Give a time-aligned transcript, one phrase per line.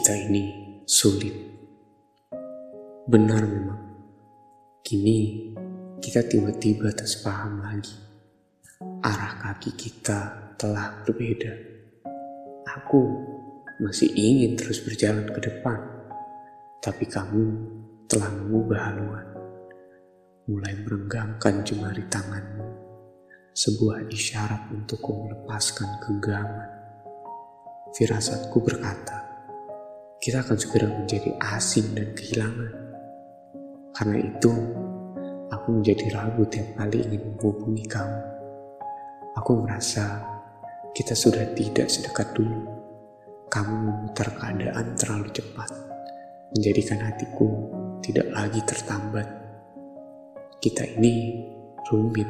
[0.00, 1.36] Kita ini sulit.
[3.04, 3.82] Benar memang.
[4.80, 5.52] Kini
[6.00, 8.00] kita tiba-tiba tak sepaham lagi.
[9.04, 11.52] Arah kaki kita telah berbeda.
[12.80, 13.12] Aku
[13.84, 15.76] masih ingin terus berjalan ke depan,
[16.80, 17.60] tapi kamu
[18.08, 19.28] telah mengubah haluan.
[20.48, 22.72] Mulai merenggangkan jemari tanganmu,
[23.52, 26.72] sebuah isyarat untukku melepaskan genggaman.
[27.92, 29.29] Firasatku berkata,
[30.20, 32.72] kita akan segera menjadi asing dan kehilangan.
[33.96, 34.52] Karena itu,
[35.48, 38.20] aku menjadi ragu tiap kali ingin menghubungi kamu.
[39.40, 40.20] Aku merasa
[40.92, 42.68] kita sudah tidak sedekat dulu.
[43.48, 45.72] Kamu memutar keadaan terlalu cepat,
[46.52, 47.48] menjadikan hatiku
[48.04, 49.24] tidak lagi tertambat.
[50.60, 51.48] Kita ini
[51.88, 52.28] rumit,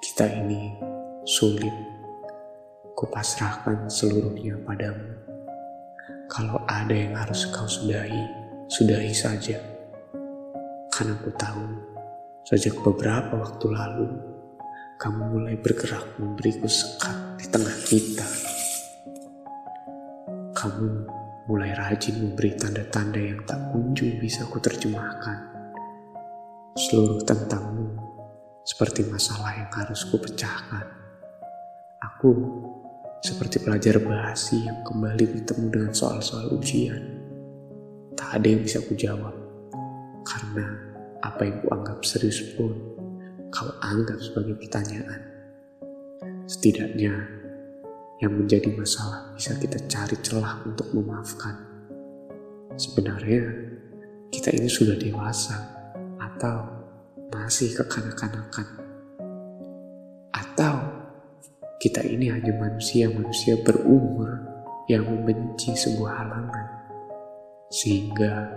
[0.00, 0.80] kita ini
[1.28, 1.76] sulit
[2.96, 5.29] kupasrahkan seluruhnya padamu.
[6.30, 8.22] Kalau ada yang harus kau sudahi,
[8.70, 9.58] sudahi saja.
[10.86, 11.66] Karena ku tahu,
[12.46, 14.06] sejak beberapa waktu lalu,
[15.02, 18.28] kamu mulai bergerak memberiku sekat di tengah kita.
[20.54, 20.88] Kamu
[21.50, 25.50] mulai rajin memberi tanda-tanda yang tak kunjung bisa ku terjemahkan.
[26.78, 27.90] Seluruh tentangmu
[28.62, 30.86] seperti masalah yang harus ku pecahkan.
[32.06, 32.30] Aku
[33.20, 37.20] seperti pelajar basi yang kembali bertemu dengan soal-soal ujian.
[38.16, 39.36] Tak ada yang bisa kujawab,
[40.24, 40.66] karena
[41.20, 42.72] apa yang kuanggap serius pun
[43.52, 45.20] kau anggap sebagai pertanyaan.
[46.48, 47.40] Setidaknya,
[48.20, 51.56] yang menjadi masalah bisa kita cari celah untuk memaafkan.
[52.76, 53.42] Sebenarnya,
[54.28, 55.56] kita ini sudah dewasa
[56.20, 56.68] atau
[57.32, 58.68] masih kekanak-kanakan.
[60.36, 60.99] Atau
[61.80, 64.44] kita ini hanya manusia-manusia berumur
[64.84, 66.66] yang membenci sebuah halangan.
[67.72, 68.52] Sehingga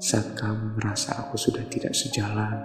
[0.00, 2.56] saat kamu merasa aku sudah tidak sejalan,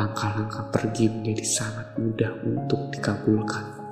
[0.00, 3.85] langkah-langkah pergi menjadi sangat mudah untuk dikabulkan.